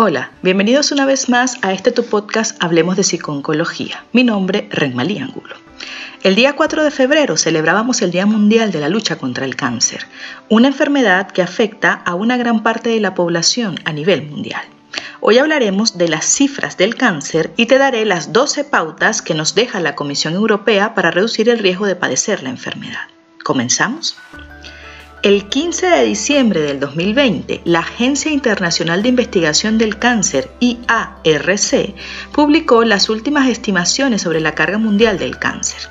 [0.00, 4.04] Hola, bienvenidos una vez más a este tu podcast Hablemos de Psiconcología.
[4.12, 5.56] Mi nombre, Renmalí Angulo.
[6.22, 10.06] El día 4 de febrero celebrábamos el Día Mundial de la Lucha contra el Cáncer,
[10.48, 14.62] una enfermedad que afecta a una gran parte de la población a nivel mundial.
[15.18, 19.56] Hoy hablaremos de las cifras del cáncer y te daré las 12 pautas que nos
[19.56, 23.08] deja la Comisión Europea para reducir el riesgo de padecer la enfermedad.
[23.42, 24.16] ¿Comenzamos?
[25.28, 31.94] El 15 de diciembre del 2020, la Agencia Internacional de Investigación del Cáncer, IARC,
[32.32, 35.90] publicó las últimas estimaciones sobre la carga mundial del cáncer.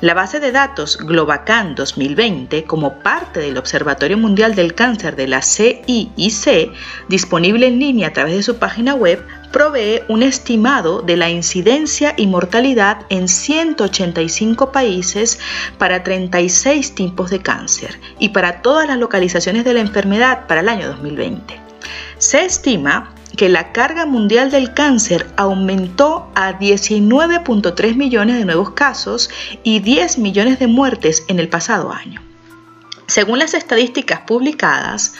[0.00, 5.42] La base de datos Globacan 2020, como parte del Observatorio Mundial del Cáncer de la
[5.42, 6.72] CIIC,
[7.08, 9.26] disponible en línea a través de su página web,
[9.58, 15.40] provee un estimado de la incidencia y mortalidad en 185 países
[15.78, 20.68] para 36 tipos de cáncer y para todas las localizaciones de la enfermedad para el
[20.68, 21.60] año 2020.
[22.18, 29.28] Se estima que la carga mundial del cáncer aumentó a 19.3 millones de nuevos casos
[29.64, 32.22] y 10 millones de muertes en el pasado año.
[33.08, 35.14] Según las estadísticas publicadas,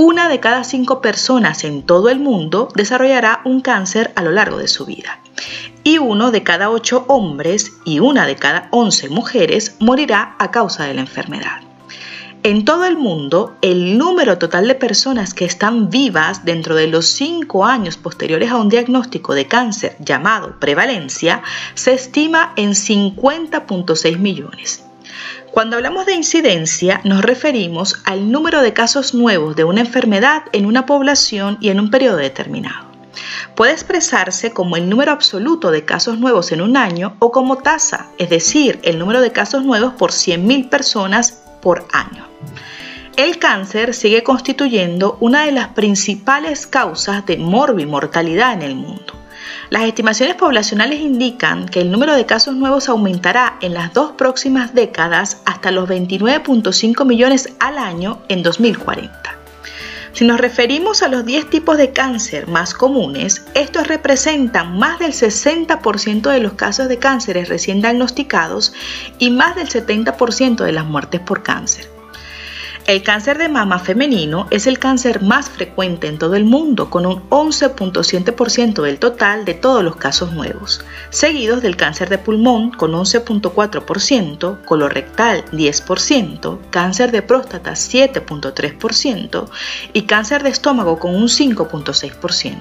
[0.00, 4.56] una de cada cinco personas en todo el mundo desarrollará un cáncer a lo largo
[4.58, 5.18] de su vida.
[5.82, 10.84] Y uno de cada ocho hombres y una de cada once mujeres morirá a causa
[10.84, 11.62] de la enfermedad.
[12.44, 17.06] En todo el mundo, el número total de personas que están vivas dentro de los
[17.06, 21.42] cinco años posteriores a un diagnóstico de cáncer llamado prevalencia
[21.74, 24.87] se estima en 50.6 millones.
[25.50, 30.66] Cuando hablamos de incidencia, nos referimos al número de casos nuevos de una enfermedad en
[30.66, 32.86] una población y en un periodo determinado.
[33.54, 38.06] Puede expresarse como el número absoluto de casos nuevos en un año o como tasa,
[38.18, 42.26] es decir, el número de casos nuevos por 100.000 personas por año.
[43.16, 49.17] El cáncer sigue constituyendo una de las principales causas de morbimortalidad en el mundo.
[49.70, 54.74] Las estimaciones poblacionales indican que el número de casos nuevos aumentará en las dos próximas
[54.74, 59.38] décadas hasta los 29.5 millones al año en 2040.
[60.12, 65.12] Si nos referimos a los 10 tipos de cáncer más comunes, estos representan más del
[65.12, 68.72] 60% de los casos de cánceres recién diagnosticados
[69.18, 71.97] y más del 70% de las muertes por cáncer.
[72.88, 77.04] El cáncer de mama femenino es el cáncer más frecuente en todo el mundo, con
[77.04, 82.92] un 11.7% del total de todos los casos nuevos, seguidos del cáncer de pulmón con
[82.92, 89.50] 11.4%, colorectal 10%, cáncer de próstata 7.3%
[89.92, 92.56] y cáncer de estómago con un 5.6%.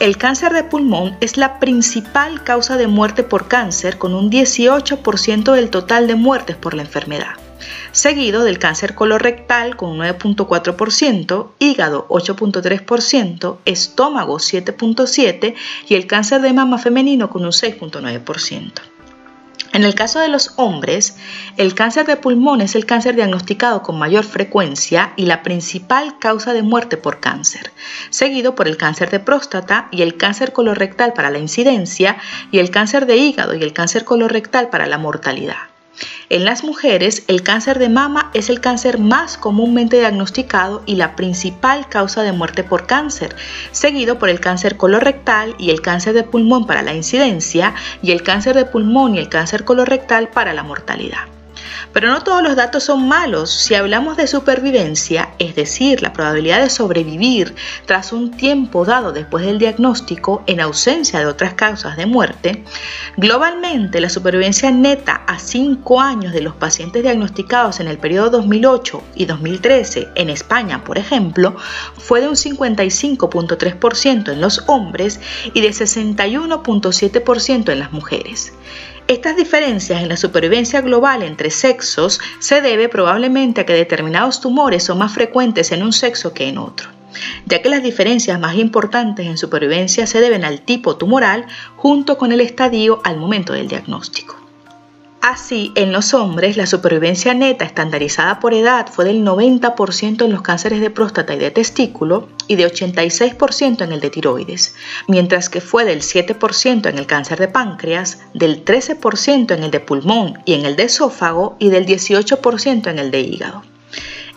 [0.00, 5.52] El cáncer de pulmón es la principal causa de muerte por cáncer con un 18%
[5.52, 7.45] del total de muertes por la enfermedad
[7.92, 15.54] seguido del cáncer colorectal con 9.4%, hígado 8.3%, estómago 7.7%
[15.88, 18.72] y el cáncer de mama femenino con un 6.9%.
[19.76, 21.18] En el caso de los hombres,
[21.58, 26.54] el cáncer de pulmón es el cáncer diagnosticado con mayor frecuencia y la principal causa
[26.54, 27.72] de muerte por cáncer,
[28.08, 32.16] seguido por el cáncer de próstata y el cáncer colorectal para la incidencia
[32.50, 35.75] y el cáncer de hígado y el cáncer colorectal para la mortalidad.
[36.28, 41.16] En las mujeres, el cáncer de mama es el cáncer más comúnmente diagnosticado y la
[41.16, 43.36] principal causa de muerte por cáncer,
[43.70, 48.22] seguido por el cáncer colorectal y el cáncer de pulmón para la incidencia y el
[48.22, 51.35] cáncer de pulmón y el cáncer colorectal para la mortalidad.
[51.92, 53.50] Pero no todos los datos son malos.
[53.50, 57.54] Si hablamos de supervivencia, es decir, la probabilidad de sobrevivir
[57.86, 62.64] tras un tiempo dado después del diagnóstico en ausencia de otras causas de muerte,
[63.16, 69.02] globalmente la supervivencia neta a 5 años de los pacientes diagnosticados en el periodo 2008
[69.14, 71.56] y 2013 en España, por ejemplo,
[71.96, 75.20] fue de un 55.3% en los hombres
[75.54, 78.52] y de 61.7% en las mujeres.
[79.08, 84.82] Estas diferencias en la supervivencia global entre sexos se debe probablemente a que determinados tumores
[84.82, 86.88] son más frecuentes en un sexo que en otro,
[87.44, 91.46] ya que las diferencias más importantes en supervivencia se deben al tipo tumoral
[91.76, 94.45] junto con el estadio al momento del diagnóstico.
[95.28, 100.42] Así, en los hombres, la supervivencia neta estandarizada por edad fue del 90% en los
[100.42, 104.76] cánceres de próstata y de testículo y de 86% en el de tiroides,
[105.08, 109.80] mientras que fue del 7% en el cáncer de páncreas, del 13% en el de
[109.80, 113.64] pulmón y en el de esófago y del 18% en el de hígado.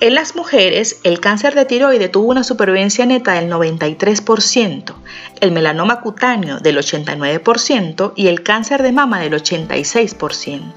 [0.02, 4.94] En las mujeres, el cáncer de tiroide tuvo una supervivencia neta del 93%,
[5.42, 10.72] el melanoma cutáneo del 89% y el cáncer de mama del 86%,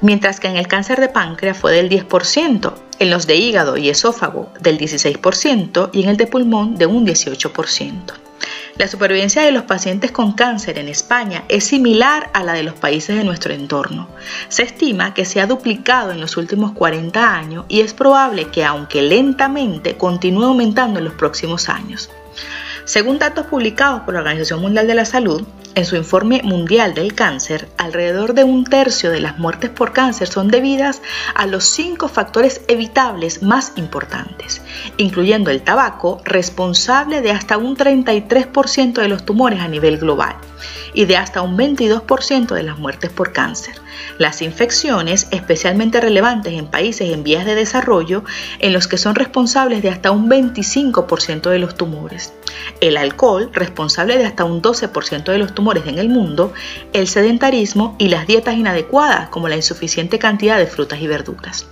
[0.00, 3.88] mientras que en el cáncer de páncreas fue del 10%, en los de hígado y
[3.88, 8.25] esófago del 16% y en el de pulmón de un 18%.
[8.78, 12.74] La supervivencia de los pacientes con cáncer en España es similar a la de los
[12.74, 14.06] países de nuestro entorno.
[14.50, 18.66] Se estima que se ha duplicado en los últimos 40 años y es probable que,
[18.66, 22.10] aunque lentamente, continúe aumentando en los próximos años.
[22.84, 25.42] Según datos publicados por la Organización Mundial de la Salud,
[25.74, 30.28] en su informe mundial del cáncer, alrededor de un tercio de las muertes por cáncer
[30.28, 31.00] son debidas
[31.34, 34.62] a los cinco factores evitables más importantes,
[34.96, 40.36] incluyendo el tabaco, responsable de hasta un 33% de los tumores a nivel global
[40.94, 43.74] y de hasta un 22% de las muertes por cáncer.
[44.18, 48.24] Las infecciones, especialmente relevantes en países en vías de desarrollo,
[48.60, 52.32] en los que son responsables de hasta un 25% de los tumores.
[52.80, 56.52] El alcohol, responsable de hasta un 12% de los tumores en el mundo,
[56.92, 61.66] el sedentarismo y las dietas inadecuadas, como la insuficiente cantidad de frutas y verduras.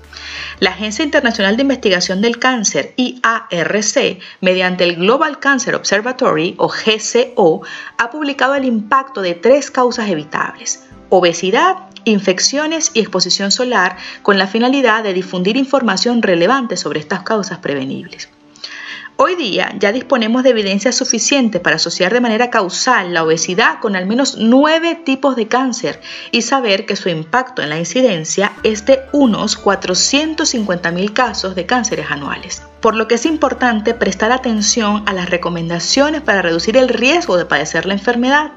[0.60, 7.62] La Agencia Internacional de Investigación del Cáncer, IARC, mediante el Global Cancer Observatory o GCO,
[7.98, 14.46] ha publicado el impacto de tres causas evitables, obesidad, infecciones y exposición solar con la
[14.46, 18.28] finalidad de difundir información relevante sobre estas causas prevenibles.
[19.16, 23.94] Hoy día ya disponemos de evidencia suficiente para asociar de manera causal la obesidad con
[23.94, 26.00] al menos nueve tipos de cáncer
[26.32, 32.10] y saber que su impacto en la incidencia es de unos 450.000 casos de cánceres
[32.10, 32.64] anuales.
[32.80, 37.46] Por lo que es importante prestar atención a las recomendaciones para reducir el riesgo de
[37.46, 38.50] padecer la enfermedad.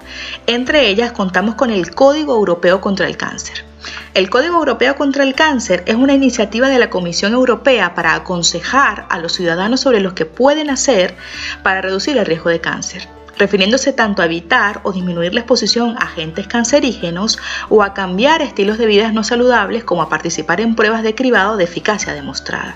[0.47, 3.63] Entre ellas contamos con el Código Europeo contra el Cáncer.
[4.13, 9.05] El Código Europeo contra el Cáncer es una iniciativa de la Comisión Europea para aconsejar
[9.09, 11.15] a los ciudadanos sobre lo que pueden hacer
[11.63, 13.07] para reducir el riesgo de cáncer
[13.37, 17.37] refiriéndose tanto a evitar o disminuir la exposición a agentes cancerígenos
[17.69, 21.57] o a cambiar estilos de vida no saludables como a participar en pruebas de cribado
[21.57, 22.75] de eficacia demostrada.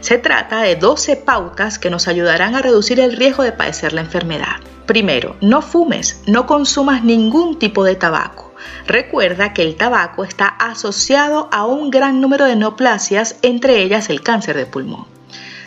[0.00, 4.00] Se trata de 12 pautas que nos ayudarán a reducir el riesgo de padecer la
[4.00, 4.56] enfermedad.
[4.86, 8.51] Primero, no fumes, no consumas ningún tipo de tabaco.
[8.86, 14.22] Recuerda que el tabaco está asociado a un gran número de neoplasias, entre ellas el
[14.22, 15.06] cáncer de pulmón.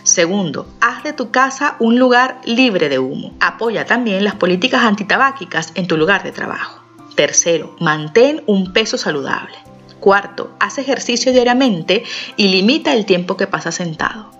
[0.03, 3.33] Segundo, haz de tu casa un lugar libre de humo.
[3.39, 6.83] Apoya también las políticas antitabáquicas en tu lugar de trabajo.
[7.15, 9.55] Tercero, mantén un peso saludable.
[9.99, 12.03] Cuarto, haz ejercicio diariamente
[12.37, 14.34] y limita el tiempo que pasas sentado.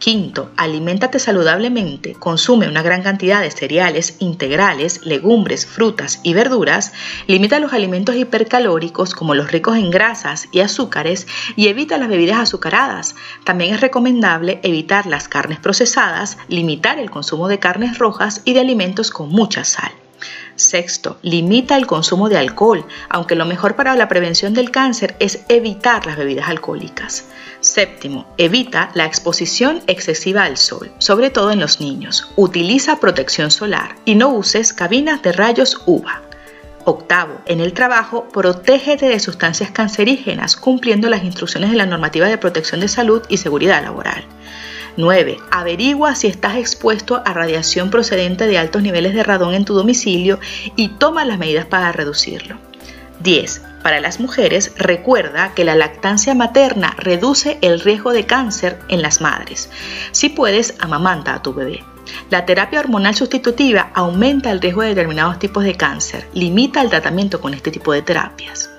[0.00, 6.94] Quinto, aliméntate saludablemente, consume una gran cantidad de cereales integrales, legumbres, frutas y verduras,
[7.26, 12.38] limita los alimentos hipercalóricos como los ricos en grasas y azúcares y evita las bebidas
[12.38, 13.14] azucaradas.
[13.44, 18.60] También es recomendable evitar las carnes procesadas, limitar el consumo de carnes rojas y de
[18.60, 19.92] alimentos con mucha sal.
[20.56, 25.44] Sexto, limita el consumo de alcohol, aunque lo mejor para la prevención del cáncer es
[25.48, 27.24] evitar las bebidas alcohólicas.
[27.60, 32.30] Séptimo, evita la exposición excesiva al sol, sobre todo en los niños.
[32.36, 36.22] Utiliza protección solar y no uses cabinas de rayos UVA.
[36.84, 42.38] Octavo, en el trabajo, protégete de sustancias cancerígenas cumpliendo las instrucciones de la normativa de
[42.38, 44.24] protección de salud y seguridad laboral.
[44.96, 45.38] 9.
[45.50, 50.38] Averigua si estás expuesto a radiación procedente de altos niveles de radón en tu domicilio
[50.76, 52.58] y toma las medidas para reducirlo.
[53.20, 53.62] 10.
[53.82, 59.20] Para las mujeres, recuerda que la lactancia materna reduce el riesgo de cáncer en las
[59.20, 59.70] madres.
[60.12, 61.82] Si puedes, amamanta a tu bebé.
[62.28, 66.28] La terapia hormonal sustitutiva aumenta el riesgo de determinados tipos de cáncer.
[66.34, 68.70] Limita el tratamiento con este tipo de terapias.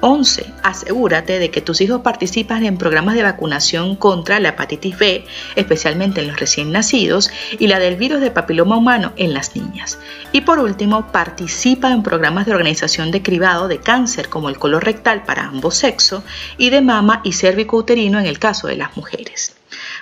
[0.00, 0.52] 11.
[0.62, 5.24] Asegúrate de que tus hijos participan en programas de vacunación contra la hepatitis B,
[5.56, 9.98] especialmente en los recién nacidos, y la del virus de papiloma humano en las niñas.
[10.32, 14.84] Y por último, participa en programas de organización de cribado de cáncer como el color
[14.84, 16.22] rectal para ambos sexos
[16.56, 17.32] y de mama y
[17.72, 19.57] uterino en el caso de las mujeres.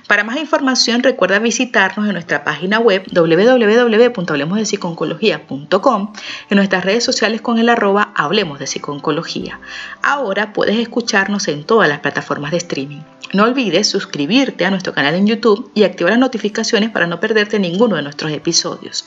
[0.07, 6.13] Para más información recuerda visitarnos en nuestra página web www.hablemosdepsiconcología.com,
[6.51, 9.61] en nuestras redes sociales con el arroba Hablemos de Psiconcología.
[10.03, 13.01] Ahora puedes escucharnos en todas las plataformas de streaming.
[13.33, 17.59] No olvides suscribirte a nuestro canal en YouTube y activar las notificaciones para no perderte
[17.59, 19.05] ninguno de nuestros episodios.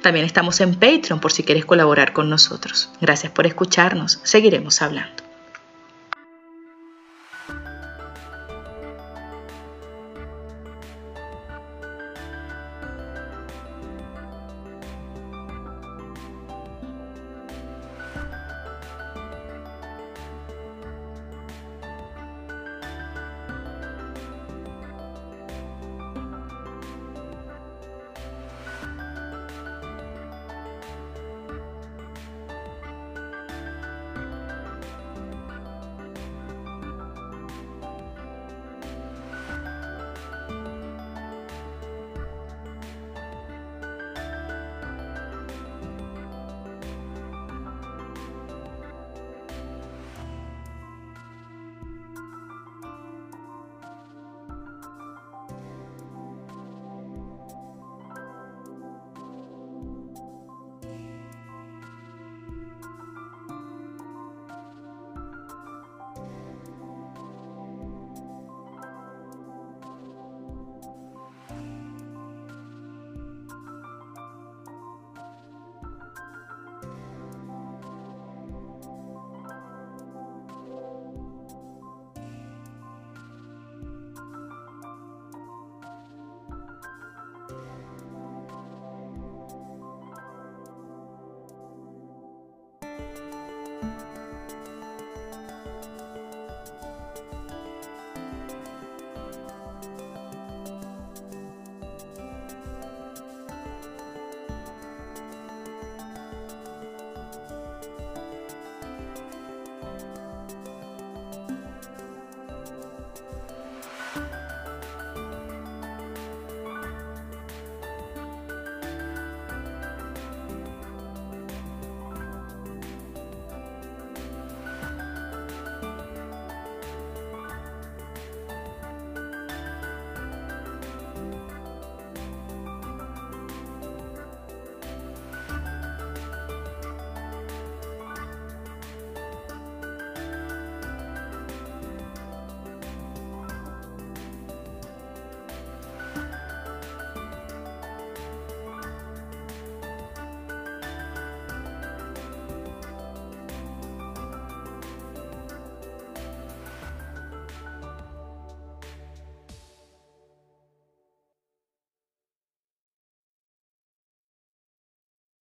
[0.00, 2.88] También estamos en Patreon por si quieres colaborar con nosotros.
[3.00, 4.20] Gracias por escucharnos.
[4.22, 5.27] Seguiremos hablando.